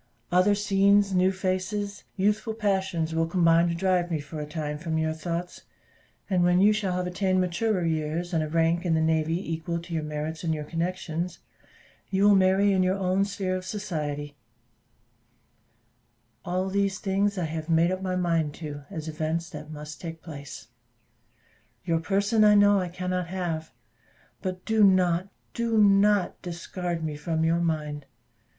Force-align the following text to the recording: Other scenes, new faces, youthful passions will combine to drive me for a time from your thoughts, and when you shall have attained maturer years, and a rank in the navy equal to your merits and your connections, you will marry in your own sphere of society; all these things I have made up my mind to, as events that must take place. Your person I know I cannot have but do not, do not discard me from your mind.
Other 0.31 0.55
scenes, 0.55 1.13
new 1.13 1.31
faces, 1.31 2.05
youthful 2.15 2.55
passions 2.55 3.13
will 3.13 3.27
combine 3.27 3.67
to 3.67 3.75
drive 3.75 4.09
me 4.09 4.19
for 4.19 4.39
a 4.41 4.47
time 4.47 4.79
from 4.79 4.97
your 4.97 5.13
thoughts, 5.13 5.61
and 6.27 6.43
when 6.43 6.59
you 6.59 6.73
shall 6.73 6.93
have 6.93 7.05
attained 7.05 7.39
maturer 7.39 7.85
years, 7.85 8.33
and 8.33 8.41
a 8.43 8.49
rank 8.49 8.83
in 8.83 8.95
the 8.95 8.99
navy 8.99 9.37
equal 9.53 9.77
to 9.79 9.93
your 9.93 10.01
merits 10.01 10.43
and 10.43 10.55
your 10.55 10.63
connections, 10.63 11.37
you 12.09 12.23
will 12.23 12.33
marry 12.33 12.73
in 12.73 12.81
your 12.81 12.95
own 12.95 13.25
sphere 13.25 13.55
of 13.55 13.63
society; 13.63 14.35
all 16.43 16.67
these 16.67 16.97
things 16.97 17.37
I 17.37 17.45
have 17.45 17.69
made 17.69 17.91
up 17.91 18.01
my 18.01 18.15
mind 18.15 18.55
to, 18.55 18.85
as 18.89 19.07
events 19.07 19.51
that 19.51 19.69
must 19.69 20.01
take 20.01 20.23
place. 20.23 20.69
Your 21.85 21.99
person 21.99 22.43
I 22.43 22.55
know 22.55 22.79
I 22.79 22.87
cannot 22.89 23.27
have 23.27 23.71
but 24.41 24.65
do 24.65 24.83
not, 24.83 25.29
do 25.53 25.77
not 25.77 26.41
discard 26.41 27.03
me 27.03 27.15
from 27.15 27.43
your 27.43 27.59
mind. 27.59 28.07